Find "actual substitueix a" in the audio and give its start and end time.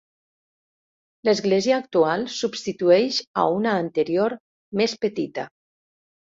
1.79-3.45